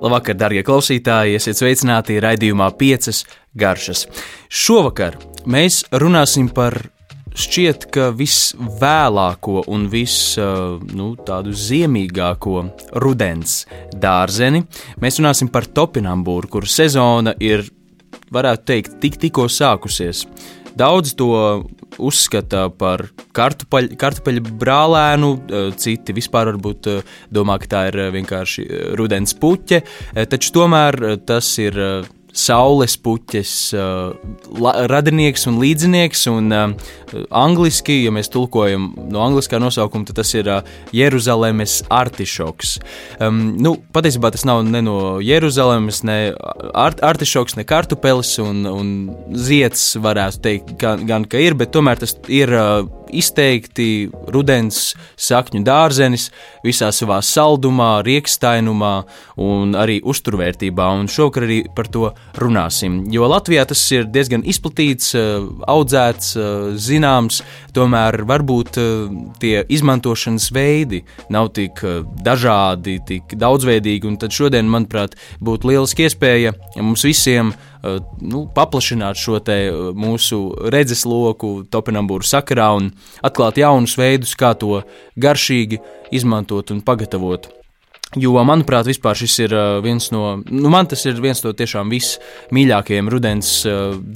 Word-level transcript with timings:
Labvakar, 0.00 0.32
darbie 0.40 0.62
klausītāji! 0.64 1.34
Esiet 1.36 1.58
sveicināti 1.58 2.14
raidījumā 2.24 2.70
Piecas 2.80 3.18
garšas. 3.60 4.06
Šovakar 4.48 5.18
mēs 5.44 5.82
runāsim 5.92 6.46
par 6.56 6.78
šķiet, 7.36 7.84
ka 7.92 8.06
visvēlāko 8.16 9.66
un 9.68 9.84
vis, 9.92 10.14
nu, 10.96 11.10
ziemīgāko 11.66 12.62
rudens 13.04 13.58
dārzeni. 13.92 14.64
Mēs 15.04 15.20
runāsim 15.20 15.52
par 15.52 15.68
topinambūru, 15.68 16.48
kur 16.48 16.64
sezona 16.64 17.36
ir, 17.36 17.66
varētu 18.32 18.68
teikt, 18.72 18.96
tik, 19.04 19.20
tikko 19.20 19.50
sākusies. 19.52 20.24
Daudz 20.80 21.12
to 21.12 21.28
uzskata 21.98 22.68
par 22.70 23.06
kartupeļu, 23.36 23.96
kartupeļu 24.00 24.44
brālēnu, 24.60 25.32
citi 25.80 26.14
vispār 26.16 26.52
varbūt 26.52 26.88
domā, 27.32 27.58
ka 27.62 27.70
tā 27.74 27.82
ir 27.90 28.00
vienkārši 28.14 28.66
rudens 28.98 29.34
puķe, 29.40 29.82
taču 30.30 30.54
tomēr 30.56 31.00
tas 31.26 31.52
ir 31.62 31.78
saules 32.36 32.96
puķes 33.00 33.52
uh, 33.76 34.76
radinieks 34.90 35.46
un 35.50 35.58
līdzinieks. 35.62 36.26
Un, 36.30 36.50
uh, 36.54 37.24
angliski, 37.34 38.00
ja 38.04 38.12
mēs 38.14 38.30
tulkojam 38.32 38.90
no 39.10 39.24
angliskā 39.24 39.60
nosaukuma, 39.62 40.06
tad 40.08 40.20
tas 40.20 40.32
ir 40.36 40.50
uh, 40.50 40.60
Jeruzalemes 40.96 41.80
artišoks. 41.90 42.76
Um, 43.20 43.42
nu, 43.60 43.76
patiesībā 43.94 44.32
tas 44.34 44.46
nav 44.48 44.62
ne 44.68 44.82
no 44.84 44.96
Jeruzalemes, 45.24 46.02
ne 46.08 46.18
art, 46.74 47.02
artišoks, 47.04 47.58
ne 47.58 47.66
kartupelis 47.68 48.36
un, 48.42 48.64
un 48.70 48.94
zieds, 49.34 49.92
varētu 50.00 50.44
teikt, 50.44 50.74
gan, 50.80 51.06
gan 51.08 51.28
ka 51.28 51.42
ir, 51.42 51.58
bet 51.58 51.74
tomēr 51.76 52.02
tas 52.02 52.16
ir. 52.28 52.54
Uh, 53.10 53.20
izteikti 53.20 54.08
rudens 54.32 54.94
sakņu 55.20 55.62
dārzenis 55.66 56.28
visā 56.64 56.90
savā 56.94 57.20
saldumā, 57.24 58.00
riekstainumā 58.06 58.92
un 59.40 59.76
arī 59.78 60.00
uzturvērtībā. 60.06 60.88
Un 61.00 61.10
šovakar 61.10 61.46
arī 61.46 61.60
par 61.76 61.90
to 61.92 62.10
runāsim. 62.40 63.02
Jo 63.12 63.28
Latvijā 63.30 63.66
tas 63.70 63.82
ir 63.94 64.08
diezgan 64.12 64.44
izplatīts, 64.48 65.14
eh, 65.14 65.46
audzēts, 65.68 66.36
eh, 66.36 66.76
zināms, 66.76 67.42
tomēr 67.72 68.22
varbūt 68.26 68.78
eh, 68.78 69.32
tie 69.40 69.64
izmantošanas 69.68 70.50
veidi 70.52 71.02
nav 71.30 71.52
tik 71.54 71.80
dažādi, 72.22 72.98
tik 73.06 73.36
daudzveidīgi. 73.36 74.04
Un 74.06 74.16
tad 74.16 74.30
šodien, 74.30 74.68
manuprāt, 74.68 75.14
būtu 75.40 75.70
lieliski 75.70 76.08
iespēja 76.08 76.54
mums 76.76 77.02
visiem 77.02 77.54
nu, 77.82 78.44
paplašināt 78.54 79.20
šo 79.20 79.38
mūsu 79.96 80.40
redzesloku 80.72 81.52
topinambūru 81.70 82.26
sakarā 82.26 82.70
un 82.76 82.90
atklāt 83.22 83.60
jaunus 83.60 83.96
veidus, 84.00 84.34
kā 84.36 84.52
to 84.54 84.82
garšīgi 85.16 85.80
izmantot 86.10 86.70
un 86.74 86.84
pagatavot. 86.84 87.59
Jo, 88.18 88.32
manuprāt, 88.42 88.88
šis 88.90 89.36
ir 89.44 89.52
viens 89.84 90.08
no, 90.10 90.40
nu, 90.50 90.70
man 90.72 90.88
tas 90.90 91.04
ir 91.06 91.20
viens 91.22 91.44
no 91.44 91.52
tiešām 91.54 91.92
vismīļākajiem 91.94 93.06
rudens 93.06 93.60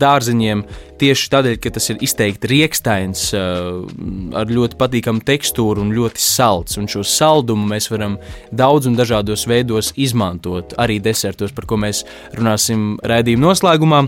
dārziņiem. 0.03 0.65
Tieši 0.99 1.29
tādēļ, 1.31 1.55
ka 1.63 1.71
tas 1.75 1.87
ir 1.91 2.03
izteikti 2.07 2.49
riekstains, 2.51 3.23
ar 3.35 4.51
ļoti 4.51 4.79
patīkamu 4.79 5.23
tekstūru 5.27 5.83
un 5.83 5.93
ļoti 5.95 6.23
salds. 6.23 6.79
Un 6.79 6.87
šo 6.91 7.05
saldumu 7.07 7.69
mēs 7.71 7.87
varam 7.91 8.17
daudz 8.55 8.89
un 8.91 8.99
dažādos 8.99 9.47
veidos 9.51 9.93
izmantot, 9.95 10.75
arī 10.79 11.01
desertos, 11.03 11.55
par 11.55 11.67
ko 11.71 11.79
mēs 11.83 12.03
runāsim 12.35 12.97
raidījuma 13.03 13.47
noslēgumā. 13.51 14.03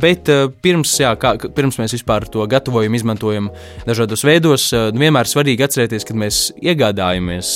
Bet 0.00 0.28
pirms, 0.64 0.92
jā, 1.00 1.14
kā, 1.20 1.34
pirms 1.56 1.80
mēs 1.80 1.96
vispār 1.96 2.28
to 2.32 2.44
gatavojam, 2.52 2.96
izmantojam 3.00 3.48
dažādos 3.88 4.24
veidos, 4.28 4.68
vienmēr 4.92 5.28
svarīgi 5.28 5.68
atcerēties, 5.68 6.08
kad 6.08 6.20
mēs 6.24 6.44
iegādājamies 6.60 7.54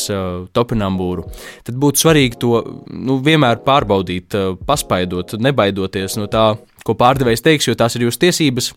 topinambūru 0.56 1.28
tad 1.66 1.78
būtu 1.82 2.04
svarīgi 2.04 2.40
to 2.42 2.60
nu, 2.94 3.18
vienmēr 3.26 3.60
pārbaudīt, 3.66 4.34
eh, 4.38 4.54
paspaidot, 4.68 5.36
nebaidoties 5.42 6.18
no 6.20 6.28
tā, 6.30 6.48
ko 6.86 6.94
pārdevējs 6.94 7.44
teiks, 7.44 7.68
jo 7.68 7.74
tās 7.74 7.96
ir 7.96 8.06
jūsu 8.06 8.22
tiesības. 8.26 8.72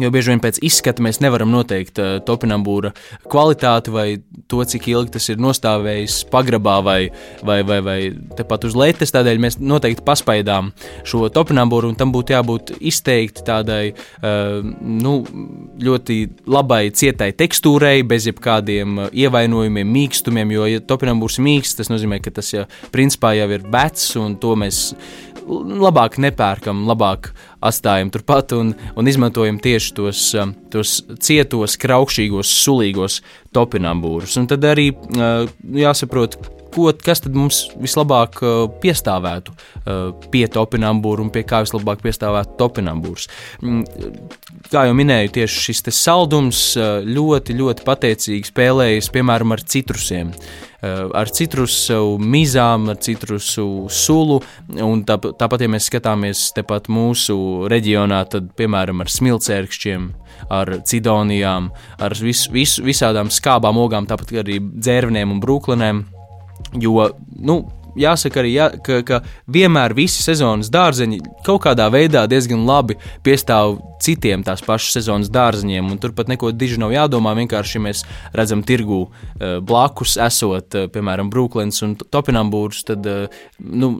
Jo 0.00 0.08
bieži 0.10 0.32
vien 0.32 0.40
pēc 0.42 0.58
izskata 0.66 1.02
mēs 1.06 1.20
nevaram 1.22 1.52
noteikt 1.54 2.00
uh, 2.02 2.16
topinambūra 2.26 2.90
kvalitāti 3.30 3.92
vai 3.94 4.06
to, 4.50 4.58
cik 4.66 4.88
ilgi 4.90 5.14
tas 5.14 5.28
ir 5.30 5.38
nostājis 5.38 6.16
pagrabā 6.32 6.80
vai, 6.82 6.98
vai, 7.46 7.60
vai, 7.66 7.78
vai 7.84 7.98
tepat 8.34 8.66
uz 8.66 8.74
letes. 8.78 9.14
Tādēļ 9.14 9.42
mēs 9.44 9.58
noteikti 9.62 10.02
paspaidām 10.06 10.72
šo 11.06 11.28
topinambūru, 11.34 11.92
un 11.92 11.98
tam 12.00 12.10
būtu 12.14 12.34
jābūt 12.34 12.74
izteikti 12.82 13.46
tādai 13.46 13.82
uh, 13.94 14.66
nu, 14.82 15.14
ļoti 15.78 16.18
labai, 16.50 16.88
cietai 16.90 17.30
tekstūrai, 17.38 18.00
bez 18.08 18.26
jebkādiem 18.32 19.06
ievainojumiem, 19.12 19.94
mīkstumiem. 19.98 20.56
Jo, 20.58 20.66
ja 20.74 20.82
topinambūrs 20.82 21.38
ir 21.38 21.46
mīksts, 21.46 21.78
tas 21.78 21.92
nozīmē, 21.92 22.18
ka 22.24 22.34
tas 22.34 22.50
ja, 22.50 22.66
principā 22.94 23.36
jau 23.38 23.46
ir 23.54 23.70
vecs, 23.70 24.10
un 24.18 24.34
to 24.42 24.58
mēs 24.58 24.88
labāk 25.46 26.18
nepērkam, 26.22 26.84
labāk 26.88 27.30
atstājam 27.64 28.10
turpat 28.14 28.54
un, 28.56 28.74
un 28.96 29.08
izmantojam 29.10 29.60
tieši 29.62 29.94
tos, 29.96 30.26
um, 30.40 30.54
tos 30.72 30.98
cietos, 31.24 31.78
kraukšķīgos, 31.80 32.52
sulīgos 32.64 33.20
topinambūrus. 33.56 34.38
Un 34.40 34.48
tad 34.50 34.64
arī 34.68 34.90
uh, 34.92 35.48
jāsaprot, 35.76 36.38
ko, 36.74 36.90
kas 37.06 37.24
tad 37.24 37.36
mums 37.38 37.64
vislabāk 37.80 38.40
uh, 38.42 38.66
piestāvētu 38.82 39.54
uh, 39.54 40.10
pie 40.32 40.44
topinambūra 40.52 41.24
un 41.24 41.32
pie 41.34 41.44
kā 41.48 41.62
vislabāk 41.64 42.04
piestāvētu 42.04 42.58
topinambūrs. 42.60 43.30
Mm, 43.62 43.82
kā 44.72 44.86
jau 44.88 44.98
minēju, 44.98 45.34
tieši 45.38 45.64
šis 45.68 45.84
saldums 45.94 46.60
ļoti, 47.06 47.56
ļoti 47.58 47.84
pateicīgi 47.86 48.50
spēlējas 48.50 49.10
piemēram 49.14 49.54
ar 49.54 49.62
citrusiem. 49.74 50.32
Eh, 50.84 51.04
ar 51.16 51.30
citrusu 51.32 52.18
mizām, 52.20 52.90
ar 52.92 52.98
citrusu 53.00 53.86
sulu. 53.88 54.40
Tā, 55.08 55.16
tāpat, 55.16 55.62
ja 55.64 55.70
mēs 55.72 55.86
skatāmies 55.88 56.50
tepat 56.56 56.90
mūsu 56.92 57.36
reģionā, 57.72 58.18
tad 58.28 58.50
piemēram 58.58 59.00
ar 59.00 59.12
smilcērkšķiem, 59.12 60.08
ar 60.52 60.74
cidonijām, 60.84 61.70
ar 62.04 62.16
vis, 62.20 62.44
vis, 62.52 62.76
visādām 62.84 63.32
skābām 63.32 63.80
ogām, 63.80 64.08
tāpat 64.10 64.34
arī 64.42 64.58
dzērveniem 64.60 65.32
un 65.32 65.40
brūklinēm. 65.44 66.04
Jo, 66.80 67.10
nu, 67.38 67.62
jāsaka 67.98 68.42
arī, 68.42 68.52
jā, 68.56 68.68
ka, 68.84 69.00
ka 69.06 69.20
vienmēr 69.50 69.94
visi 69.96 70.22
sezonas 70.24 70.70
dārzeņi 70.72 71.20
kaut 71.46 71.62
kādā 71.66 71.86
veidā 71.92 72.24
diezgan 72.30 72.64
labi 72.66 72.96
piestāv 73.26 73.78
citiem 74.04 74.42
tās 74.44 74.62
pašas 74.64 74.98
sezonas 74.98 75.30
dārzeņiem, 75.32 75.94
turpat 76.02 76.28
neko 76.32 76.52
diži 76.52 76.80
nav 76.82 76.92
jādomā. 76.94 77.34
Vienkārši, 77.38 77.78
ja 77.78 77.84
mēs 77.86 78.02
redzam 78.36 78.64
tirgu 78.66 79.04
uh, 79.04 79.60
blakus, 79.64 80.16
esot, 80.20 80.76
uh, 80.76 80.90
piemēram, 80.92 81.30
Brooklyns 81.32 81.80
un 81.86 81.94
Topinambūrs, 82.02 82.82
tad 82.90 83.06
uh, 83.08 83.46
nu, 83.62 83.94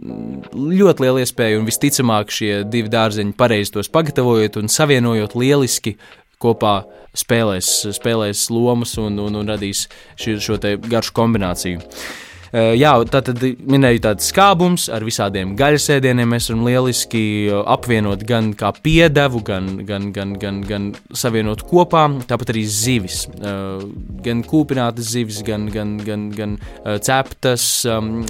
ļoti 0.52 1.06
liela 1.06 1.24
iespēja, 1.24 1.60
un 1.60 1.70
visticamāk 1.70 2.34
šie 2.34 2.52
divi 2.68 2.92
dārzeņi 2.92 3.38
pareizi 3.38 3.78
tos 3.78 3.92
pagatavojot 3.94 4.60
un 4.60 4.70
savienojot 4.72 5.38
lieliski 5.38 5.96
kopā 6.42 6.82
spēlēs, 7.16 7.70
spēlēs 7.94 8.48
lomas 8.52 8.98
un, 9.00 9.16
un, 9.22 9.40
un 9.40 9.54
radīs 9.54 9.86
ši, 10.20 10.36
šo 10.42 10.58
garšu 10.60 11.14
kombināciju. 11.16 11.80
Eh, 11.80 12.23
jā, 12.54 12.92
tā 13.10 13.18
tad 13.26 13.40
minēju 13.42 14.02
tādu 14.04 14.22
skābums 14.22 14.86
ar 14.92 15.02
visādiem 15.06 15.56
gaļasēdieniem. 15.58 16.28
Mēs 16.34 16.48
varam 16.50 16.66
lieliski 16.68 17.22
eh, 17.48 17.56
apvienot 17.74 18.22
gan 18.28 18.52
kā 18.58 18.70
piedevu, 18.84 19.40
gan, 19.46 19.70
gan, 19.88 20.10
gan, 20.14 20.36
gan, 20.40 20.60
gan 20.66 20.90
savienot 21.10 21.64
kopā. 21.66 22.04
Tāpat 22.30 22.52
arī 22.54 22.62
zivis. 22.70 23.24
Eh, 23.34 23.86
gan 24.24 24.44
kūpinātas 24.46 25.10
zivis, 25.16 25.40
gan, 25.46 25.66
gan, 25.72 25.96
gan, 26.04 26.28
gan 26.34 26.56
ceptas, 27.04 27.64
ehm, 27.88 28.22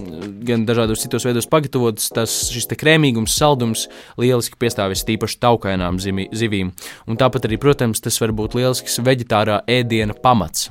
gan 0.46 0.64
dažādos 0.68 1.04
citos 1.04 1.26
veidos 1.26 1.48
pagatavotas. 1.50 2.08
Tas 2.14 2.38
šis 2.54 2.70
krēmīgums, 2.80 3.36
saldums 3.36 3.86
lieliski 4.20 4.58
piestāvis 4.60 5.04
tīpaši 5.06 5.40
taukainām 5.44 6.00
zivīm. 6.00 6.72
Un 7.06 7.20
tāpat 7.20 7.48
arī, 7.48 7.60
protams, 7.60 8.02
tas 8.04 8.18
var 8.22 8.34
būt 8.36 8.56
lielisks 8.58 8.98
veģetārā 9.04 9.62
ēdiena 9.70 10.16
pamats. 10.16 10.70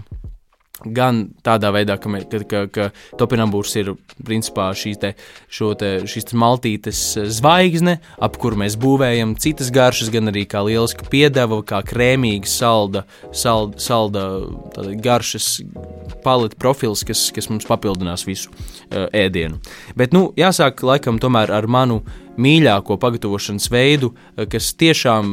Gan 0.84 1.30
tādā 1.46 1.72
veidā, 1.74 1.96
ka, 2.02 2.12
ka, 2.30 2.40
ka, 2.50 2.62
ka 2.74 2.88
topinambūrs 3.20 3.76
ir 3.80 3.94
principā 4.26 4.70
šī 4.76 4.94
te, 5.00 5.14
te, 5.80 5.92
šīs 6.10 6.28
te 6.30 6.40
maltītes 6.40 7.02
zvaigzne, 7.40 7.98
ap 8.24 8.38
kuru 8.42 8.60
mēs 8.64 8.76
būvējam 8.82 9.36
citas 9.42 9.72
garšas, 9.74 10.12
gan 10.14 10.32
arī 10.32 10.46
kā 10.50 10.64
lieliska 10.66 11.08
piedeva, 11.12 11.62
kā 11.68 11.84
krēmīga 11.88 12.50
salda, 12.50 13.06
salda, 13.32 13.80
salda 13.80 14.26
garšas 15.04 15.62
paleta 16.24 16.60
profils, 16.60 17.04
kas, 17.08 17.28
kas 17.36 17.50
mums 17.52 17.68
papildinās 17.70 18.26
visu 18.28 18.52
uh, 18.52 19.08
ēdienu. 19.14 19.60
Bet, 20.00 20.16
nu, 20.16 20.30
jāsāk 20.40 20.84
laikam 20.86 21.20
tomēr 21.22 21.52
ar 21.54 21.68
manu 21.68 22.02
mīļāko 22.42 22.98
pagatavošanas 23.02 23.70
veidu, 23.74 24.14
uh, 24.14 24.48
kas 24.50 24.74
tiešām 24.80 25.32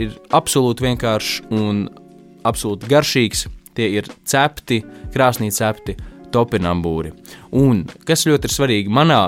ir 0.00 0.16
absolūti 0.34 0.88
vienkāršs 0.88 1.44
un 1.54 1.84
absolūti 2.44 2.90
garšīgs 2.90 3.46
tie 3.76 3.90
ir 3.98 4.10
cepti, 4.28 4.82
krāsnī 5.14 5.50
cepti 5.54 5.96
topinambūri. 6.34 7.12
Un 7.60 7.84
kas 8.08 8.26
ļoti 8.26 8.48
ir 8.48 8.54
svarīgi, 8.54 8.92
manā, 8.92 9.20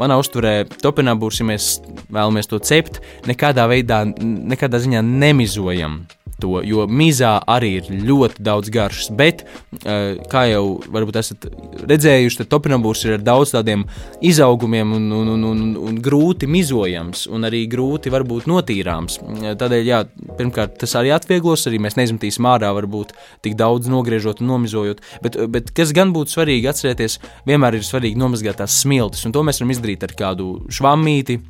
manā 0.00 0.18
uztverē, 0.20 0.54
topinambūrs, 0.80 1.42
ja 1.42 1.48
mēs 1.50 1.70
vēlamies 2.08 2.48
to 2.50 2.60
cept, 2.64 3.02
nekādā 3.28 3.66
veidā, 3.70 4.04
nekādā 4.24 4.80
ziņā 4.80 5.04
nemizojam. 5.04 6.04
To, 6.40 6.58
jo 6.66 6.86
mizā 6.90 7.36
arī 7.50 7.74
ir 7.78 7.90
ļoti 8.04 8.44
daudz 8.44 8.70
garšas. 8.74 9.10
Bet, 9.14 9.44
kā 9.82 10.44
jau 10.50 10.64
varbūt 10.94 11.18
esat 11.20 11.46
redzējuši, 11.90 12.40
tad 12.42 12.50
topinambūrs 12.52 13.04
ir 13.06 13.16
ar 13.18 13.24
daudz 13.26 13.54
tādiem 13.54 13.84
izaugumiem 14.24 14.94
un, 14.96 15.08
un, 15.14 15.32
un, 15.34 15.46
un, 15.50 15.64
un 15.88 15.98
grūti 16.04 16.48
mizojams 16.50 17.26
un 17.30 17.48
arī 17.48 17.64
grūti 17.70 18.12
varbūt 18.14 18.48
notīrāms. 18.50 19.20
Tādēļ, 19.60 19.84
jā, 19.88 20.02
pirmkārt, 20.38 20.78
tas 20.82 20.96
arī 21.00 21.14
atvieglos, 21.14 21.66
arī 21.70 21.80
mēs 21.82 21.98
neizmetīsim 22.00 22.48
ārā 22.50 22.72
varbūt 22.76 23.14
tik 23.44 23.58
daudz 23.60 23.90
nogriežot 23.92 24.42
un 24.42 24.52
nomizojot. 24.54 25.04
Bet, 25.24 25.38
bet 25.50 25.74
kas 25.76 25.94
gan 25.96 26.14
būtu 26.16 26.38
svarīgi 26.38 26.70
atcerēties, 26.70 27.20
vienmēr 27.48 27.78
ir 27.78 27.86
svarīgi 27.86 28.20
nomazgāt 28.20 28.60
tās 28.62 28.80
smiltis, 28.82 29.24
un 29.26 29.34
to 29.34 29.44
mēs 29.46 29.60
varam 29.62 29.74
izdarīt 29.76 30.06
ar 30.06 30.16
kādu 30.18 30.56
švammīti 30.72 31.40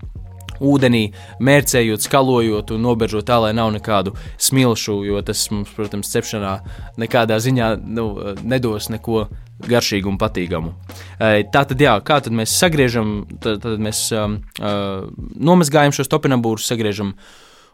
ūdenī, 0.60 1.04
mērcējot, 1.44 2.04
skalojot 2.04 2.74
un 2.74 2.84
nobežot 2.86 3.26
tā, 3.28 3.40
lai 3.46 3.54
nav 3.56 3.72
nekādu 3.74 4.14
smilšu, 4.38 5.00
jo 5.08 5.22
tas 5.26 5.46
mums, 5.52 5.72
protams, 5.76 6.12
cepšanā 6.14 6.54
nekādā 7.00 7.38
ziņā 7.42 7.74
nu, 7.84 8.08
nedos 8.42 8.90
neko 8.92 9.26
garšīgu 9.64 10.10
un 10.10 10.18
patīkamu. 10.20 10.74
Tā 11.18 11.64
tad, 11.64 11.78
jā, 11.80 11.94
kā 12.04 12.18
tad 12.24 12.34
mēs 12.36 12.54
sagriežam, 12.58 13.16
tad, 13.42 13.62
tad 13.64 13.82
mēs 13.82 14.06
um, 14.16 14.40
uh, 14.60 15.06
nomazgājam 15.38 15.94
šos 15.94 16.10
topinambūrus, 16.12 16.66
sagriežam 16.68 17.14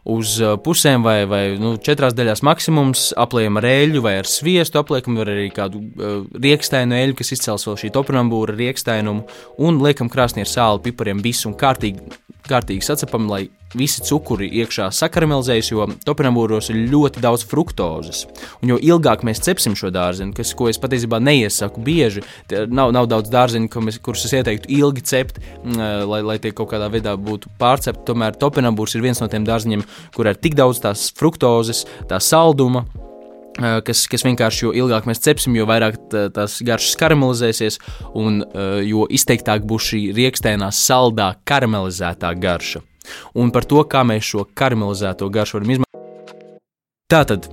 uz 0.09 0.33
pusēm 0.65 1.05
vai, 1.05 1.19
vai 1.29 1.43
nu, 1.61 1.75
četrās 1.81 2.15
daļās 2.17 2.41
maksimums, 2.45 3.11
apliekam 3.21 3.59
ar 3.61 3.67
eļļu 3.69 4.01
vai 4.05 4.15
ar 4.21 4.29
sviestu, 4.29 4.81
apliekam 4.81 5.19
arī 5.21 5.49
kādu 5.53 5.81
uh, 5.81 6.17
riekstēnu 6.33 6.97
eļļu, 6.97 7.17
kas 7.19 7.33
izcels 7.37 7.67
vēl 7.69 7.77
šī 7.83 7.91
topinambūra 7.93 8.57
riekstēnumu, 8.57 9.27
un 9.61 9.81
liekam 9.85 10.09
krāsnī 10.11 10.45
ar 10.45 10.51
sāli, 10.51 10.85
pipariem, 10.89 11.21
visu 11.21 11.51
un 11.51 11.57
kārtīgi 11.59 12.21
kārtīgi 12.47 12.85
sacepam, 12.85 13.29
lai 13.31 13.45
visi 13.77 14.03
cukuri 14.05 14.49
iekšā 14.61 14.89
sakaramelizējas, 14.95 15.71
jo 15.71 15.87
topinambūros 16.05 16.71
ir 16.73 16.81
ļoti 16.91 17.23
daudz 17.23 17.45
fruktozes. 17.49 18.25
Un 18.61 18.73
jo 18.73 18.79
ilgāk 18.81 19.25
mēs 19.27 19.43
cepsim 19.45 19.75
šo 19.79 19.91
dārzeņu, 19.93 20.35
kas, 20.37 20.53
ko 20.57 20.69
es 20.71 20.79
patiesībā 20.81 21.21
neiesaku 21.23 21.83
bieži, 21.85 22.25
nav, 22.71 22.93
nav 22.95 23.09
daudz 23.11 23.31
dārzeņu, 23.33 23.71
mēs, 23.87 23.99
kurus 24.03 24.25
es 24.27 24.35
ieteiktu 24.39 24.71
ilgi 24.77 25.05
cept, 25.11 25.41
lai, 25.65 26.21
lai 26.25 26.39
tie 26.41 26.53
kaut 26.55 26.71
kādā 26.73 26.89
veidā 26.91 27.15
būtu 27.19 27.51
pārcepti. 27.61 28.05
Tomēr 28.09 28.37
topinambūrs 28.41 28.97
ir 28.97 29.05
viens 29.05 29.21
no 29.23 29.29
tiem 29.31 29.47
dārzeņiem, 29.47 29.85
kur 30.15 30.29
ir 30.29 30.41
tik 30.41 30.57
daudz 30.59 30.83
tās 30.83 31.09
fruktozes, 31.17 31.85
tā 32.09 32.19
salduma, 32.23 32.85
kas, 33.85 34.05
kas 34.11 34.25
vienkārši 34.25 34.65
jo 34.65 34.75
ilgāk 34.83 35.07
mēs 35.09 35.23
cepsim, 35.23 35.55
jo 35.57 35.67
vairāk 35.69 35.97
tās 36.35 36.59
garšas 36.65 36.99
karamelizēsies, 37.01 37.79
un 38.17 38.43
jo 38.87 39.07
izteiktāk 39.11 39.67
būs 39.67 39.91
šī 39.91 40.05
rīkstēnā 40.17 40.71
saldā 40.75 41.33
karamelizētā 41.47 42.33
garša. 42.41 42.85
Un 43.35 43.51
par 43.53 43.67
to, 43.67 43.83
kā 43.87 44.05
mēs 44.07 44.27
šo 44.33 44.45
karamelizēto 44.57 45.29
garšu 45.33 45.59
varam 45.59 45.75
izmantot. 45.75 46.35
Tātad, 47.11 47.47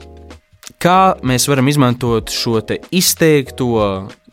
kā 0.83 1.01
mēs 1.27 1.49
varam 1.51 1.69
izmantot 1.71 2.31
šo 2.35 2.61
izteikto 2.95 3.73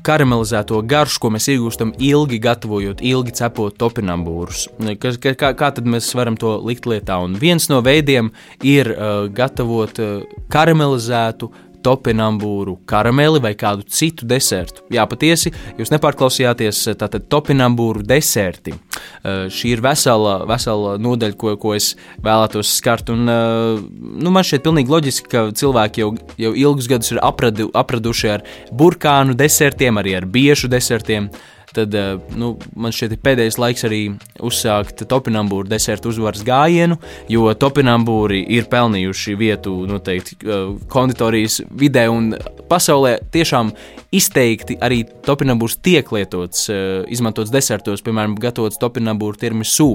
karamelizēto 0.06 0.80
garšu, 0.86 1.22
ko 1.24 1.32
mēs 1.34 1.48
iegūstam 1.50 1.94
ilgi 2.04 2.40
gatavojot, 2.44 3.02
ilgi 3.06 3.34
cepot 3.40 3.78
topinambūrus. 3.82 4.68
Kā, 5.02 5.16
kā, 5.18 5.52
kā 5.58 5.72
tad 5.78 5.90
mēs 5.90 6.12
varam 6.18 6.38
to 6.40 6.56
likt 6.62 6.86
lietā? 6.90 7.18
Un 7.26 7.38
viens 7.42 7.66
no 7.72 7.82
veidiem 7.86 8.30
ir 8.66 8.92
uh, 8.94 9.26
gatavot 9.34 10.02
uh, 10.04 10.42
karamelizētu 10.54 11.50
topinambūru 11.86 12.80
karameli 12.90 13.42
vai 13.44 13.54
kādu 13.58 13.86
citu 13.88 14.28
desertu. 14.30 14.84
Jā, 14.94 15.06
patiesi, 15.10 15.52
jūs 15.80 15.94
nepārklausījāties, 15.94 16.82
tātad 17.00 17.30
topinambūru 17.32 18.04
deserti. 18.06 18.76
Uh, 18.76 19.46
šī 19.54 19.76
ir 19.76 19.84
vesela, 19.86 20.38
vesela 20.50 20.96
nodaļa, 21.02 21.38
ko, 21.40 21.56
ko 21.62 21.76
es 21.78 21.94
vēlētos 22.26 22.76
skart. 22.80 23.12
Un, 23.14 23.26
uh, 23.30 23.82
nu, 23.82 24.34
man 24.34 24.46
šķiet 24.46 24.66
pilnīgi 24.66 24.96
loģiski, 24.96 25.32
ka 25.32 25.48
cilvēki 25.56 26.06
jau, 26.06 26.14
jau 26.42 26.54
ilgus 26.66 26.90
gadus 26.92 27.14
ir 27.14 27.22
apradu, 27.26 27.70
apraduši 27.78 28.32
ar 28.38 28.48
burkānu 28.74 29.38
desertiem, 29.38 30.02
arī 30.02 30.18
ar 30.20 30.30
biešu 30.30 30.72
desertiem. 30.72 31.30
Uh, 31.30 31.52
tad 31.76 31.96
eh, 31.96 32.16
nu, 32.40 32.54
man 32.76 32.94
šķiet, 32.96 33.16
ir 33.16 33.22
pēdējais 33.24 33.58
laiks 33.60 33.86
arī 33.88 34.02
uzsākt 34.44 35.04
topinambūru 35.12 35.70
desertu 35.70 36.12
uzvaras 36.14 36.44
gājienu, 36.48 36.98
jo 37.32 37.52
topinambūri 37.60 38.42
ir 38.56 38.70
pelnījuši 38.72 39.36
vietu 39.40 39.76
noteikti 39.90 40.40
eh, 40.42 40.64
konditorijas 40.92 41.62
vidē 41.76 42.08
un 42.12 42.34
pasaulē. 42.70 43.18
Tiešām 43.36 43.74
izteikti 44.16 44.78
arī 44.86 45.02
topinambūrs 45.28 45.80
tiek 45.86 46.12
lietots, 46.16 46.70
eh, 46.72 47.04
izmantots 47.12 47.54
desertos, 47.54 48.04
piemēram, 48.06 48.38
gatavots 48.40 48.80
topinambūru 48.82 49.42
tirmisu 49.42 49.92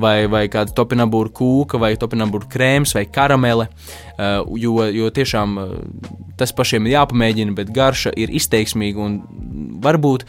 vai, 0.00 0.26
vai 0.30 0.46
kāda 0.52 0.74
topinambūra 0.76 1.32
kūka 1.34 1.80
vai 1.80 1.92
topinambūra 2.00 2.48
krēms 2.52 2.94
vai 2.96 3.04
karamele, 3.12 3.68
jo, 4.58 4.74
jo 4.94 5.10
tiešām 5.14 5.58
tas 6.38 6.52
pašiem 6.54 6.86
ir 6.86 6.96
jāpamēģina, 6.96 7.54
bet 7.58 7.72
garša 7.74 8.12
ir 8.18 8.32
izteiksmīga 8.34 9.02
un 9.02 9.18
varbūt 9.84 10.26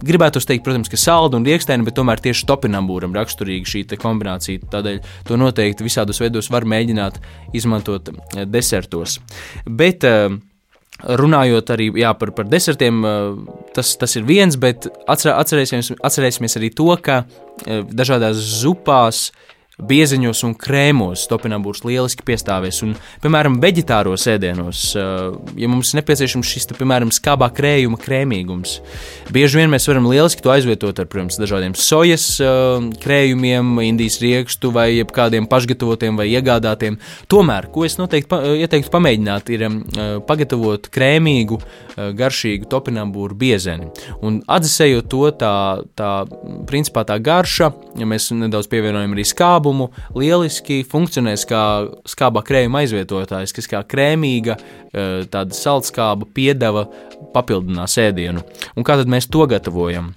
grib 0.00 0.20
gribētu 0.20 0.42
teikt, 0.44 0.64
protams, 0.66 0.90
ka 0.92 0.98
salda 1.00 1.38
un 1.38 1.46
riekstēna, 1.48 1.86
bet 1.86 1.96
tomēr 1.96 2.20
tieši 2.20 2.44
topinambūram 2.48 3.14
raksturīga 3.16 3.68
šī 3.72 3.84
kombinācija. 4.00 4.68
Tādēļ 4.72 5.00
to 5.28 5.38
noteikti 5.40 5.86
visādos 5.86 6.20
veidos 6.20 6.50
var 6.52 6.66
mēģināt 6.68 7.20
izmantot 7.56 8.12
eh, 8.12 8.44
desertos. 8.46 9.18
Bet, 9.66 10.04
eh, 10.04 10.28
Runājot 11.00 11.70
arī 11.72 11.86
jā, 11.96 12.10
par, 12.12 12.28
par 12.36 12.44
desertiem, 12.44 12.98
eh, 13.08 13.62
tas, 13.72 13.94
tas 13.96 14.16
ir 14.20 14.26
viens, 14.28 14.58
bet 14.60 14.84
atcerēsimies, 15.08 15.94
atcerēsimies 15.96 16.58
arī 16.60 16.68
to, 16.76 16.90
ka 17.00 17.22
dažādās 17.88 18.36
zupās 18.60 19.22
uh, 19.30 19.59
bieziņos 19.88 20.42
un 20.46 20.54
krēmos 20.58 21.26
topinambūrs 21.30 21.84
lieliski 21.86 22.24
piestāvēs. 22.26 22.82
Un, 22.86 22.94
piemēram, 23.24 23.58
veģetāros 23.62 24.26
ēdienos, 24.30 24.82
ja 24.96 25.70
mums 25.70 25.92
ir 25.92 26.00
nepieciešams 26.00 26.50
šis, 26.50 26.68
te, 26.70 26.76
piemēram, 26.78 27.12
skābā 27.14 27.50
krējuma 27.56 28.00
krēmīgums, 28.00 28.78
bieži 29.32 29.60
vien 29.60 29.72
mēs 29.72 29.88
varam 29.90 30.08
lieliski 30.10 30.44
to 30.44 30.52
aizvietot 30.52 31.00
ar, 31.00 31.08
protams, 31.10 31.38
dažādiem 31.40 31.76
sojas 31.78 32.26
krējumiem, 33.02 33.72
indijas 33.86 34.20
riekstu 34.22 34.72
vai 34.74 34.88
kādiem 35.04 35.48
pašgatavotiem 35.50 36.20
vai 36.20 36.28
iegādātiem. 36.32 36.98
Tomēr, 37.30 37.70
ko 37.72 37.86
es 37.88 37.96
noteikti 38.00 38.30
pa, 38.30 38.42
ieteiktu 38.60 38.92
pamēģināt, 38.92 39.52
ir 39.54 39.66
pagatavot 40.28 40.90
krēmīgu, 40.92 41.60
garšīgu 42.16 42.68
topinambūru 42.70 43.36
biezeni. 43.38 43.90
Un 44.24 44.40
atzīsējot 44.50 45.08
to, 45.10 45.24
tā, 45.40 45.54
tā 45.98 46.10
principā 46.68 47.04
tā 47.08 47.18
garša, 47.20 47.70
ja 48.00 48.08
mēs 48.08 48.30
nedaudz 48.34 48.70
pievienojam 48.70 49.16
arī 49.16 49.26
skābu, 49.28 49.69
labumu 49.70 49.90
lieliski 50.18 50.82
funkcionēs 50.88 51.46
kā 51.48 51.62
skābā 52.08 52.42
krējuma 52.46 52.82
aizvietotājs, 52.82 53.54
kas 53.54 53.70
kā 53.70 53.82
krēmīga, 53.86 54.58
eh, 54.92 55.24
tāda 55.30 55.54
saldskāba 55.54 56.26
piedeva 56.34 56.88
papildinās 57.34 57.96
ēdienu. 57.98 58.42
Un 58.76 58.84
kā 58.84 58.96
tad 58.96 59.06
mēs 59.06 59.30
to 59.30 59.46
gatavojam? 59.46 60.14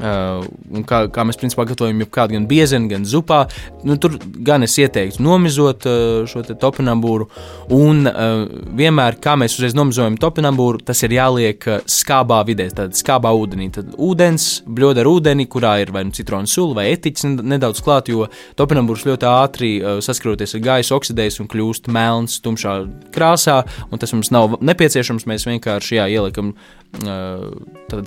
Uh, 0.00 0.46
kā, 0.88 1.02
kā 1.12 1.24
mēs 1.28 1.36
principā 1.36 1.66
gatavojam 1.68 2.00
jebkādu 2.00 2.34
gan 2.38 2.46
biezenu, 2.48 2.88
gan 2.88 3.04
zupā. 3.06 3.42
Nu, 3.84 3.98
tur 4.00 4.16
gan 4.40 4.64
es 4.64 4.74
ieteiktu 4.80 5.20
nomizot 5.22 5.84
uh, 5.86 6.22
šo 6.28 6.40
topinambūru. 6.48 7.28
Un 7.76 8.08
uh, 8.08 8.46
vienmēr, 8.78 9.18
kā 9.22 9.36
mēs 9.38 9.58
uzreiz 9.58 9.76
nomizojam 9.76 10.16
topinambūru, 10.20 10.80
tas 10.88 11.04
ir 11.04 11.16
jāliek 11.18 11.68
uh, 11.68 11.82
skābā 11.84 12.40
vidē, 12.48 12.70
tad 12.74 12.96
skābā 12.98 13.34
ūdenī. 13.36 13.68
Tad 13.76 13.92
ūdens, 14.00 14.48
bļoda 14.64 15.04
ar 15.04 15.12
ūdeni, 15.12 15.46
kurā 15.52 15.76
ir 15.84 15.92
vai 15.94 16.06
nu 16.08 16.16
citronu 16.16 16.50
sula 16.50 16.80
vai 16.80 16.88
etiķis 16.94 17.28
nedaudz 17.42 17.84
klāt, 17.84 18.08
jo 18.12 18.30
topinambūrs 18.58 19.04
ļoti 19.10 19.28
ātri 19.28 19.72
uh, 19.78 20.00
saskaroties 20.04 20.56
ar 20.56 20.64
gaisu 20.70 20.96
oksidējas 20.96 21.40
un 21.44 21.52
kļūst 21.52 21.92
melns, 21.92 22.40
tumšā 22.42 22.78
krāsā, 23.12 23.60
un 23.92 24.00
tas 24.02 24.16
mums 24.16 24.32
nav 24.32 24.56
nepieciešams. 24.64 25.28
Mēs 25.28 25.46
vienkārši 25.46 26.00
jā, 26.00 26.08
ieliekam 26.16 26.54
uh, 26.56 27.46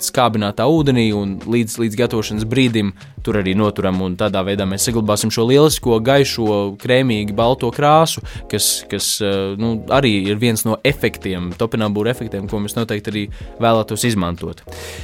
skābinātā 0.02 0.66
ūdenī 0.66 1.08
un 1.16 1.38
līdz 1.46 1.75
līdz, 1.76 1.96
līdz 1.96 1.98
gatavošanas 2.00 2.46
brīdim 2.48 2.92
tur 3.24 3.40
arī 3.40 3.54
noturam. 3.56 3.98
Tādā 4.16 4.42
veidā 4.46 4.66
mēs 4.68 4.86
saglabāsim 4.86 5.30
šo 5.34 5.46
lielisko, 5.48 6.00
gaišo, 6.04 6.76
krēmīgi 6.80 7.34
balto 7.36 7.70
krāsu, 7.74 8.22
kas, 8.50 8.84
kas 8.90 9.20
eh, 9.24 9.54
nu, 9.58 9.84
arī 9.92 10.28
ir 10.30 10.40
viens 10.40 10.64
no 10.66 10.78
efektiem, 10.84 11.52
topinambūra 11.58 12.12
efektiem, 12.12 12.48
ko 12.48 12.60
mēs 12.62 12.76
noteikti 12.76 13.12
arī 13.12 13.24
vēlētos 13.62 14.06
izmantot. 14.08 14.62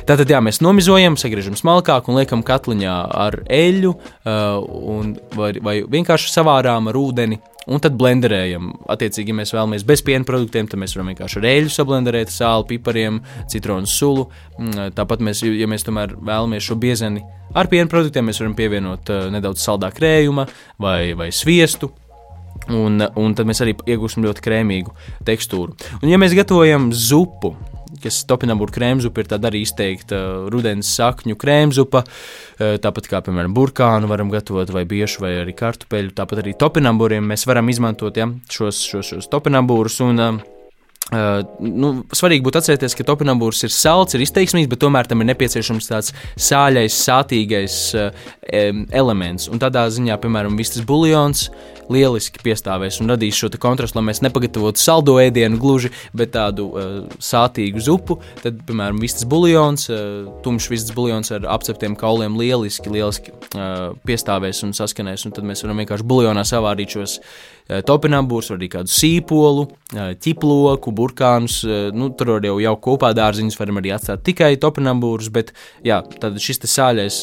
Tātad, 0.08 0.28
jā, 0.30 0.42
mēs 0.44 0.62
nomizojam, 0.64 1.18
sagriežam 1.20 1.56
smalkāk 1.58 2.08
un 2.08 2.20
liekam 2.20 2.44
katliņā 2.46 2.96
ar 3.26 3.40
eļļu 3.52 3.94
uh, 3.94 5.08
vai, 5.36 5.52
vai 5.62 5.76
vienkārši 5.90 6.32
savārām 6.32 6.90
ar 6.92 6.98
ūdeni 6.98 7.40
un 7.70 7.82
tad 7.82 7.96
blenderējam. 7.98 8.70
Attiecīgi, 8.92 9.32
ja 9.32 9.38
mēs 9.38 9.54
vēlamies 9.54 9.86
bez 9.86 10.02
piena 10.06 10.26
produktiem, 10.28 10.68
tad 10.70 10.80
mēs 10.82 10.96
varam 10.96 11.12
vienkārši 11.12 11.40
ar 11.40 11.48
eļļu 11.52 11.74
sablenderēt, 11.76 12.32
sāli, 12.34 12.68
pipariem, 12.74 13.20
citronu 13.52 13.90
sulu. 13.90 14.28
Mm, 14.58 14.92
tāpat, 14.96 15.22
mēs, 15.24 15.44
ja 15.46 15.68
mēs 15.70 15.86
tomēr 15.86 16.16
vēlamies 16.18 16.68
šo 16.68 16.78
biezeni 16.82 17.24
ar 17.54 17.70
piena 17.72 17.90
produktiem, 17.92 18.28
mēs 18.28 18.40
varam 18.42 18.56
pievienot 18.58 19.12
uh, 19.12 19.26
nedaudz 19.32 19.64
saldā 19.64 19.92
krējuma 19.94 20.46
vai, 20.82 21.12
vai 21.18 21.30
sviestu. 21.34 21.92
Un, 22.70 23.02
un 23.18 23.32
tad 23.34 23.48
mēs 23.48 23.58
arī 23.64 23.74
iegūsim 23.74 24.22
ļoti 24.22 24.42
krēmīgu 24.44 24.92
tekstūru. 25.26 25.74
Un, 25.98 26.10
ja 26.12 26.18
mēs 26.20 26.34
gatavojam 26.38 26.92
zupu, 26.94 27.56
kas 28.02 28.22
topinambūra 28.30 28.74
krēmzupa 28.74 29.22
ir 29.22 29.30
tāda 29.32 29.50
arī 29.50 29.62
izteikta 29.66 30.20
rudens 30.52 30.90
sakņu 30.98 31.38
krēmzupa, 31.40 32.04
tāpat 32.58 33.10
kā, 33.10 33.22
piemēram, 33.26 33.54
burkānu 33.56 34.10
varam 34.10 34.32
gatavot 34.32 34.72
vai 34.74 34.84
biešu 34.88 35.24
vai 35.24 35.36
arī 35.42 35.56
kartupeļu, 35.58 36.16
tāpat 36.18 36.44
arī 36.44 36.56
topinambūriem 36.60 37.32
mēs 37.32 37.46
varam 37.50 37.70
izmantot 37.72 38.18
ja, 38.18 38.28
šos, 38.50 38.82
šos, 38.88 39.14
šos 39.14 39.30
topinambūrus 39.32 40.02
un 40.06 40.22
uh, 40.22 40.42
Uh, 41.12 41.42
nu, 41.60 41.90
svarīgi 42.16 42.40
būtu 42.46 42.62
atcerēties, 42.62 42.94
ka 42.96 43.04
topinambūrs 43.04 43.66
ir 43.66 43.72
salds, 43.74 44.16
ir 44.16 44.22
izteiksmīgs, 44.24 44.70
bet 44.70 44.80
tomēr 44.80 45.10
tam 45.10 45.20
ir 45.20 45.28
nepieciešams 45.28 45.90
tāds 45.90 46.14
sāļais, 46.40 46.96
sātīgais 47.04 47.76
uh, 48.00 48.30
elements. 48.48 49.50
Un 49.52 49.60
tādā 49.60 49.84
ziņā, 49.92 50.16
piemēram, 50.22 50.56
vistas 50.56 50.86
buļļons 50.88 51.44
lieliski 51.92 52.40
piestāvēs 52.46 53.02
un 53.02 53.12
radīs 53.12 53.36
šo 53.36 53.50
kontrastu, 53.60 53.98
lai 53.98 54.06
mēs 54.08 54.22
nepagatavotu 54.24 54.80
saldo 54.80 55.18
ēdienu 55.20 55.60
gluži, 55.60 55.92
bet 56.16 56.32
tādu 56.38 56.70
uh, 56.70 56.92
sātīgu 57.20 57.82
zupu. 57.84 58.16
Tad, 58.40 58.62
piemēram, 58.68 59.00
vistas 59.02 59.28
buļļons, 59.28 59.88
uh, 59.92 60.34
tumšs 60.46 60.70
vistas 60.72 60.96
buļļons 60.96 61.34
ar 61.36 61.48
apceptiem 61.58 61.96
kauliem 62.00 62.38
lieliski, 62.40 62.88
lieliski 62.92 63.34
uh, 63.34 63.92
piestāvēs 64.08 64.64
un 64.64 64.72
saskanēs. 64.76 65.26
Un 65.28 65.36
tad 65.36 65.44
mēs 65.48 65.64
varam 65.66 65.84
vienkārši 65.84 66.08
buļļonā 66.08 66.46
savārīt 66.48 66.96
šos 66.96 67.20
Eh, 67.70 67.80
topinambūrs, 67.86 68.50
arī 68.56 68.66
kādu 68.72 68.90
sīpolu, 68.90 69.68
eh, 69.94 70.14
ķiploku, 70.18 70.92
burkānus. 70.92 71.62
Eh, 71.64 71.92
nu, 71.94 72.10
tur 72.10 72.34
var 72.34 72.42
jau 72.42 72.58
jau 72.58 72.74
kopā 72.76 73.12
dārziņus 73.14 73.58
varam 73.58 73.78
arī 73.78 73.94
atstāt 73.94 74.24
tikai 74.26 74.56
topinambūrus, 74.56 75.30
bet 75.30 75.52
jā, 75.84 76.02
tad 76.18 76.34
šis 76.34 76.58
sāļais, 76.58 77.22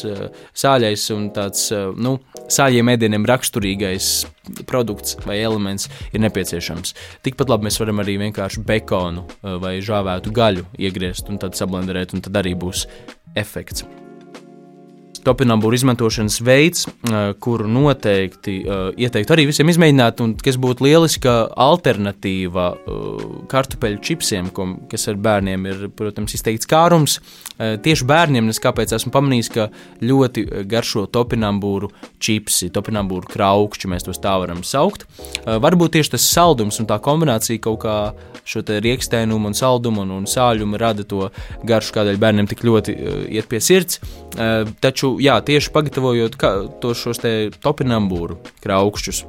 sāļais 0.54 1.10
un 1.14 1.30
tāds, 1.30 1.70
nu, 1.96 2.18
sāļiem 2.48 2.96
ēdieniem 2.96 3.26
raksturīgais 3.26 4.26
produkts 4.66 5.16
vai 5.26 5.38
elements 5.38 5.88
ir 6.12 6.20
nepieciešams. 6.20 6.94
Tikpat 7.22 7.48
labi 7.48 7.68
mēs 7.68 7.78
varam 7.78 8.00
arī 8.00 8.18
vienkārši 8.18 8.64
bekonu 8.64 9.26
vai 9.42 9.78
žāvētu 9.80 10.32
gaļu 10.32 10.66
iegriezt 10.78 11.28
un 11.28 11.38
tad 11.38 11.52
sablenderēt, 11.52 12.14
un 12.14 12.20
tad 12.20 12.32
arī 12.32 12.56
būs 12.56 12.86
efekts 13.36 13.84
topinambūra 15.26 15.78
izmantošanas 15.78 16.38
veids, 16.44 16.86
kuru 17.42 17.68
noteikti 17.70 18.56
ieteiktu 19.00 19.34
arī 19.34 19.46
visiem 19.50 19.70
izmēģināt, 19.72 20.22
un 20.24 20.34
kas 20.40 20.58
būtu 20.60 20.86
lieliska 20.86 21.34
alternatīva 21.60 22.66
kartupeļu 23.50 24.00
čipsiem, 24.04 24.50
kas 24.90 25.08
ar 25.12 25.20
bērniem 25.20 25.68
ir, 25.70 25.86
protams, 25.96 26.34
izteikts 26.38 26.68
kārums. 26.70 27.18
Tieši 27.60 28.06
bērniem 28.08 28.48
es 28.52 28.60
kāpēc 28.62 28.94
esmu 28.96 29.12
pamanījis, 29.12 29.52
ka 29.52 29.68
ļoti 30.00 30.46
garšo 30.70 31.04
topinambūru 31.12 31.90
čipsi, 32.22 32.70
topinambūru 32.72 33.28
kraukšķi, 33.30 33.90
mēs 33.92 34.08
tos 34.08 34.22
tā 34.22 34.38
varam 34.40 34.64
saukt. 34.64 35.04
Varbūt 35.44 35.98
tieši 35.98 36.16
tas 36.16 36.28
saldums 36.32 36.80
un 36.80 36.88
tā 36.88 36.96
kombinācija 37.04 37.60
kaut 37.66 37.82
kā 37.84 37.96
šo 38.50 38.64
riekstēnumu 38.64 39.50
un 39.50 39.54
saldumu 39.54 40.02
un, 40.02 40.14
un 40.16 40.24
sāļumu 40.26 40.78
rada 40.80 41.04
to 41.06 41.28
garšu, 41.68 41.92
kādēļ 41.94 42.18
bērniem 42.22 42.48
tik 42.50 42.64
ļoti 42.66 42.96
iet 43.36 43.46
pie 43.50 43.60
sirds. 43.62 44.00
Taču 44.80 45.09
jā, 45.22 45.38
tieši 45.44 45.72
pagatavojot 45.74 46.38
to 46.82 46.94
šos 46.96 47.22
topinambūru 47.62 48.38
kraukšķus, 48.64 49.24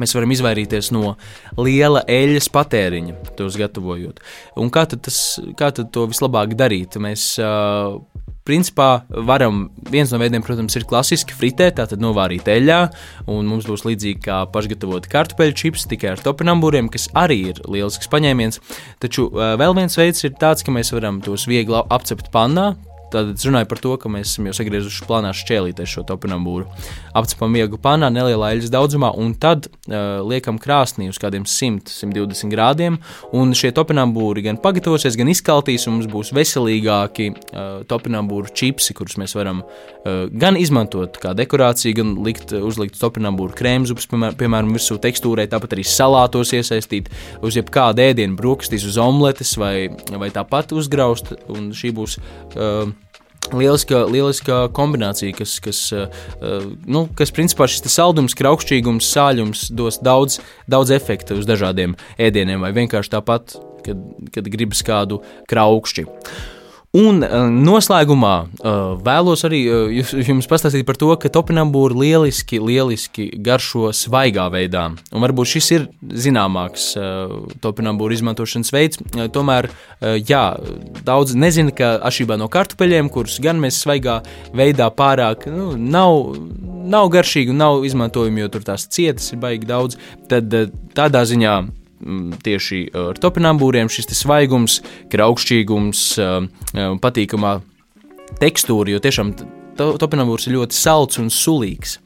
mēs 0.00 0.14
varam 0.16 0.34
izvairīties 0.34 0.90
no 0.94 1.14
liela 1.60 2.02
eļļas 2.10 2.50
patēriņa, 2.54 3.16
tos 3.38 3.58
gatavojot. 3.60 4.20
Un 4.60 4.72
kā 4.74 4.86
tad, 4.90 5.04
tas, 5.06 5.20
kā 5.58 5.70
tad 5.74 5.92
to 5.94 6.08
vislabāk 6.10 6.56
darīt? 6.58 6.98
Mēs 7.02 7.34
uh, 7.42 8.00
principā 8.44 9.04
varam, 9.08 9.68
viens 9.90 10.12
no 10.12 10.20
veidiem, 10.20 10.44
protams, 10.44 10.76
ir 10.76 10.86
klasiski 10.88 11.36
fritēt, 11.36 11.78
tātad 11.80 12.02
novārīt 12.02 12.48
eļļā, 12.50 12.80
un 13.32 13.48
mums 13.48 13.68
būs 13.68 13.86
līdzīgi 13.88 14.24
kā 14.26 14.42
pašgatavoti 14.52 15.12
kartupeļu 15.12 15.56
čips, 15.62 15.86
tikai 15.90 16.12
ar 16.14 16.24
topinambūriem, 16.24 16.90
kas 16.92 17.08
arī 17.16 17.40
ir 17.52 17.62
lielisks 17.64 18.10
paņēmiens. 18.12 18.60
Taču 19.02 19.30
vēl 19.32 19.78
viens 19.78 19.96
veids 20.00 20.26
ir 20.28 20.36
tāds, 20.40 20.64
ka 20.64 20.74
mēs 20.74 20.92
varam 20.94 21.22
tos 21.24 21.48
viegli 21.50 21.80
apcept 21.88 22.30
pannā, 22.34 22.74
Tad 23.14 23.30
es 23.36 23.46
runāju 23.46 23.68
par 23.70 23.78
to, 23.78 23.94
ka 24.00 24.10
mēs 24.10 24.32
esam 24.32 24.48
jau 24.48 24.54
sagriezuši 24.58 25.06
plānā 25.06 25.30
šķēlīties 25.36 25.92
šo 25.92 26.02
topinambūru. 26.08 26.64
Apcepam 27.14 27.54
vieglu 27.54 27.78
panā, 27.78 28.08
nelielā 28.10 28.50
eļļas 28.56 28.72
daudzumā, 28.74 29.12
un 29.22 29.36
tad 29.38 29.68
uh, 29.68 30.18
liekam 30.26 30.58
krāsnī 30.58 31.06
uz 31.12 31.20
kādiem 31.22 31.46
100-120 31.46 32.50
grādiem. 32.50 32.98
Un 33.36 33.54
šie 33.54 33.70
topinambūri 33.76 34.42
gan 34.48 34.58
pagatavosies, 34.62 35.18
gan 35.20 35.30
izkaltīs, 35.30 35.86
un 35.86 35.98
mums 35.98 36.08
būs 36.10 36.32
veselīgāki 36.34 37.28
uh, 37.30 37.84
topinambūru 37.90 38.50
čipsi, 38.56 38.96
kurus 38.98 39.14
mēs 39.22 39.36
varam 39.38 39.62
uh, 39.62 40.26
gan 40.34 40.58
izmantot 40.58 41.20
kā 41.22 41.36
dekorāciju, 41.38 41.94
gan 42.00 42.12
likt, 42.26 42.56
uzlikt 42.58 42.98
topinambūru 42.98 43.54
krēmzupas, 43.54 44.10
piemēram, 44.10 44.40
piemēram, 44.42 44.74
virsū 44.74 44.98
tekstūrai, 45.06 45.46
tāpat 45.54 45.78
arī 45.78 45.86
salātos 45.86 46.50
iesaistīt 46.58 47.12
uz 47.46 47.60
jebkādu 47.60 48.08
ēdienu, 48.08 48.34
brokastīs, 48.42 48.88
uz 48.90 48.98
omletes 48.98 49.54
vai, 49.60 49.86
vai 50.18 50.34
tāpat 50.34 50.74
uzgraust. 50.74 51.36
Un 51.54 51.70
šī 51.76 51.94
būs 51.94 52.18
uh, 52.18 52.90
Lieliska, 53.52 54.06
lieliska 54.08 54.60
kombinācija, 54.74 55.34
kas, 55.36 55.58
kas, 55.62 55.80
uh, 55.92 56.64
nu, 56.88 57.04
kas 57.18 57.32
principā 57.34 57.68
šis 57.68 57.84
saldums, 57.92 58.36
kraukšķīgums, 58.38 59.10
sāļums 59.14 59.66
dos 59.76 60.00
daudz, 60.04 60.40
daudz 60.70 60.94
efektu 60.96 61.36
uz 61.38 61.48
dažādiem 61.48 61.92
ēdieniem, 62.16 62.64
vai 62.64 62.72
vienkārši 62.76 63.12
tāpat, 63.12 63.56
kad, 63.84 64.00
kad 64.32 64.48
gribas 64.50 64.80
kādu 64.86 65.20
kraukšķi. 65.50 66.06
Un 66.94 67.24
uh, 67.26 67.48
noslēgumā 67.50 68.34
uh, 68.44 68.76
vēlos 69.02 69.42
arī 69.48 69.64
uh, 69.66 70.12
jums 70.14 70.46
pastāstīt 70.46 70.86
par 70.86 70.98
to, 71.00 71.08
ka 71.18 71.30
topinambūri 71.32 71.98
lieliski, 72.04 72.60
lieliski 72.62 73.26
garšo 73.42 73.90
svaigā 73.90 74.46
veidā. 74.54 74.84
Un 75.10 75.24
varbūt 75.24 75.50
šis 75.56 75.70
ir 75.74 75.88
zināmāks 76.24 76.92
topinambūru 77.64 78.14
izmantošanas 78.14 78.70
veids. 78.74 79.02
Tomēr, 79.34 79.68
jā, 80.22 80.42
daudz 81.06 81.34
nezina, 81.38 81.74
ka 81.74 81.94
atšķirībā 82.06 82.38
no 82.38 82.48
kartupeļiem, 82.52 83.10
kurus 83.12 83.40
gan 83.42 83.58
mēs 83.62 83.82
svaigā 83.82 84.20
veidā 84.54 84.90
pārāk 84.94 85.48
nu, 85.50 85.72
nav, 85.74 86.34
nav 86.94 87.10
garšīgi 87.14 87.54
un 87.54 87.62
nav 87.64 87.86
izmantojami, 87.88 88.44
jo 88.44 88.52
tur 88.54 88.66
tās 88.70 88.86
cietas 88.86 89.32
ir 89.34 89.42
baigi 89.42 89.70
daudz, 89.70 89.98
tad 90.30 90.54
tādā 90.94 91.24
ziņā 91.26 91.58
tieši 92.44 92.80
uh, 92.88 93.10
ar 93.12 93.20
topinambūriem 93.20 93.90
šis 93.92 94.10
svaigums, 94.18 94.80
graukšķīgums, 95.12 96.04
uh, 96.20 96.38
uh, 96.44 96.96
patīkamā 97.02 97.58
tekstūra, 98.40 98.94
jo 98.94 99.02
tiešām 99.04 99.34
topinambūrs 99.78 100.48
ir 100.48 100.58
ļoti 100.58 100.76
salds 100.78 101.18
un 101.22 101.30
sulīgs. 101.32 101.98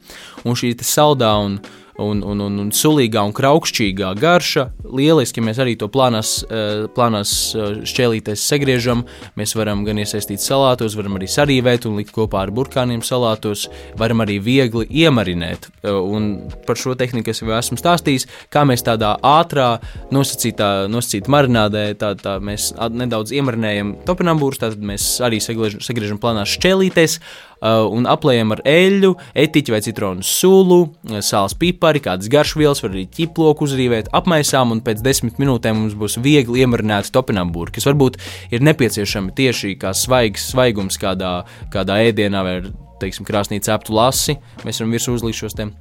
Un 0.47 0.57
šī 0.57 0.73
saldā 0.85 1.31
un 1.43 1.59
un, 1.99 2.21
un, 2.23 2.39
un, 2.39 2.57
un 2.63 2.69
sulīgā 2.75 3.21
un 3.27 3.33
kraukšķīgā 3.35 4.13
garša. 4.19 4.65
Lieliski 4.95 5.43
mēs 5.43 5.59
arī 5.61 5.75
to 5.79 5.89
plānās, 5.91 6.39
eh, 6.47 6.85
plānās 6.95 7.33
eh, 7.53 7.81
šķēlīties 7.89 8.45
sagriežam. 8.51 9.03
Mēs 9.39 9.55
varam 9.59 9.83
gan 9.87 9.99
iesaistīt 10.01 10.43
salātos, 10.43 10.95
varam 10.97 11.19
arī 11.19 11.29
sarīvēt 11.29 11.87
un 11.89 11.99
likt 11.99 12.13
kopā 12.15 12.45
ar 12.45 12.53
burkāniem 12.55 13.03
salātos. 13.05 13.67
Varam 13.99 14.23
arī 14.25 14.39
viegli 14.43 14.87
iemarinēt. 15.03 15.69
Eh, 15.83 15.91
un 15.91 16.31
par 16.67 16.79
šo 16.79 16.95
tehniku 16.99 17.33
es 17.33 17.43
jau 17.43 17.51
esmu 17.57 17.79
stāstījis, 17.81 18.27
kā 18.53 18.63
mēs 18.67 18.85
tādā 18.87 19.15
ātrā, 19.19 19.69
nosacītā, 20.15 20.87
nosacītā 20.91 21.31
marinādē, 21.31 21.85
tā, 21.99 22.13
tā 22.19 22.37
mēs 22.43 22.71
nedaudz 22.75 23.35
iemarinējam 23.35 23.97
topinambūrus, 24.07 24.63
tad 24.63 24.79
mēs 24.79 25.11
arī 25.25 25.41
sagriežam 25.43 26.21
plānās 26.21 26.55
šķēlīties 26.57 27.19
un 27.61 28.07
aplējam 28.09 28.53
ar 28.55 28.63
eļļu, 28.67 29.13
etiķi 29.43 29.73
vai 29.73 29.81
citronu 29.85 30.25
sulu, 30.25 30.79
uh, 30.87 31.19
sāls 31.25 31.55
pipari, 31.59 32.01
kādas 32.03 32.31
garšvielas, 32.31 32.83
var 32.85 32.95
arī 32.95 33.05
ķiploku 33.19 33.67
uzrīvēt, 33.67 34.11
apmaisām, 34.15 34.75
un 34.75 34.83
pēc 34.85 35.03
desmit 35.05 35.41
minūtēm 35.41 35.81
mums 35.81 35.97
būs 35.99 36.19
viegli 36.23 36.63
iemarināti 36.63 37.13
topinambūri, 37.15 37.75
kas 37.75 37.89
varbūt 37.89 38.19
ir 38.55 38.65
nepieciešami 38.65 39.35
tieši 39.35 39.75
kā 39.81 39.93
svaigs, 39.97 40.51
svaigums 40.53 40.99
kādā, 41.01 41.39
kādā 41.73 42.01
ēdienā 42.09 42.45
vai 42.45 42.59
teiksim, 42.99 43.27
krāsnī 43.27 43.61
ceptu 43.63 43.95
lasi. 43.95 44.37
Mēs 44.65 44.81
varam 44.81 44.95
virsū 44.95 45.15
uzlikt 45.15 45.39
šos 45.39 45.55
uh, 45.59 45.71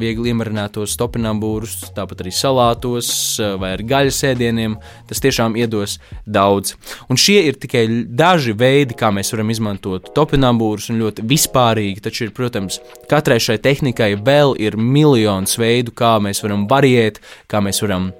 viegli 0.00 0.32
iemarinātos 0.32 0.96
topinambūrus, 0.98 1.76
tāpat 1.94 2.24
arī 2.24 2.32
salātos 2.34 3.10
uh, 3.38 3.54
vai 3.60 3.74
ar 3.76 3.84
gaļas 3.86 4.22
ēdieniem. 4.32 4.76
Tas 5.10 5.22
tiešām 5.22 5.54
iedos 5.60 5.98
daudz. 6.26 6.74
Un 7.10 7.20
šie 7.20 7.40
ir 7.48 7.60
tikai 7.62 7.84
daži 8.08 8.56
veidi, 8.58 8.96
kā 8.98 9.12
mēs 9.14 9.30
varam 9.34 9.52
izmantot 9.54 10.10
topinambūrus, 10.16 10.90
un 10.90 11.00
ļoti 11.04 11.26
vispārīgi. 11.30 12.02
Taču, 12.04 12.26
ir, 12.26 12.34
protams, 12.34 12.80
katrai 13.10 13.38
šai 13.42 13.60
tehnikai 13.62 14.14
vēl 14.18 14.56
ir 14.58 14.78
miljons 14.80 15.58
veidu, 15.60 15.94
kā 15.94 16.16
mēs 16.24 16.42
varam 16.44 16.68
variēt, 16.70 17.22
kā 17.50 17.62
mēs 17.64 17.82
varam 17.84 18.10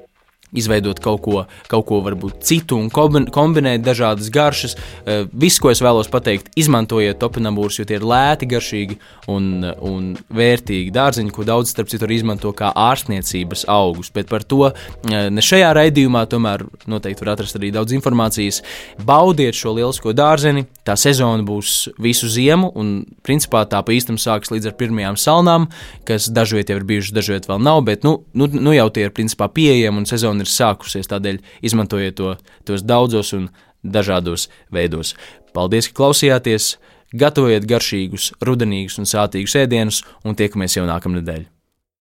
izveidot 0.55 1.01
kaut 1.03 1.23
ko, 1.25 1.45
kaut 1.71 1.87
ko 1.89 2.01
varbūt 2.05 2.43
citu 2.47 2.79
un 2.79 2.91
kombinēt 2.93 3.85
dažādas 3.85 4.31
garšas. 4.35 4.77
Eh, 5.05 5.25
viss, 5.33 5.61
ko 5.63 5.73
es 5.73 5.83
vēlos 5.85 6.11
pateikt, 6.13 6.51
izmantojiet 6.59 7.19
topinambūrus, 7.23 7.81
jo 7.81 7.89
tie 7.89 7.99
ir 7.99 8.07
lēti, 8.07 8.49
garšīgi 8.51 8.99
un, 9.33 9.65
un 9.65 10.13
vērtīgi 10.35 10.93
dārziņi, 10.95 11.33
ko 11.35 11.47
daudz 11.49 11.75
starp 11.75 11.91
citu 11.93 12.07
arī 12.07 12.21
izmanto 12.21 12.53
kā 12.57 12.71
ārstniecības 12.71 13.67
augus. 13.73 14.13
Bet 14.15 14.31
par 14.33 14.47
to 14.47 14.71
eh, 14.71 15.29
ne 15.31 15.45
šajā 15.45 15.73
raidījumā, 15.79 16.25
tomēr 16.31 16.67
noteikti 16.91 17.25
var 17.25 17.35
atrast 17.35 17.59
arī 17.59 17.73
daudz 17.75 17.97
informācijas. 17.97 18.63
Baudiet 19.05 19.59
šo 19.59 19.75
lielisko 19.79 20.15
dārzeni, 20.17 20.67
tā 20.87 20.97
sezona 21.01 21.45
būs 21.47 21.95
visu 22.03 22.31
ziemu, 22.31 22.71
un 22.79 22.95
principā 23.27 23.65
tā 23.69 23.83
pa 23.85 23.95
īstam 23.95 24.19
sākas 24.21 24.53
līdz 24.55 24.71
ar 24.71 24.79
pirmajām 24.79 25.19
salnām, 25.21 25.69
kas 26.09 26.29
dažviet 26.33 26.71
jau 26.71 26.79
ir 26.81 26.87
bijušas, 26.89 27.15
dažviet 27.17 27.49
vēl 27.49 27.63
nav, 27.65 27.83
bet 27.89 28.05
nu, 28.07 28.19
nu, 28.37 28.49
nu 28.53 28.75
jau 28.77 28.89
tie 28.95 29.09
ir 29.09 29.15
principā 29.17 29.49
pieejami 29.53 30.03
un 30.03 30.09
sezona 30.09 30.44
ir 30.45 30.53
sākusies. 30.53 31.11
Tādēļ 31.11 31.41
izmantojiet 31.65 32.19
to, 32.21 32.35
tos 32.69 32.85
daudzos 32.87 33.33
un 33.37 33.49
dažādos 33.85 34.49
veidos. 34.73 35.15
Paldies, 35.57 35.91
ka 35.91 36.03
klausījāties! 36.03 36.75
Gatavojiet 37.15 37.69
garšīgus, 37.71 38.33
rudenīgus 38.43 38.99
un 38.99 39.07
sātīgus 39.07 39.55
ēdienus, 39.61 40.03
un 40.27 40.35
tiekamies 40.35 40.81
jau 40.81 40.89
nākamnedēļ! 40.89 41.54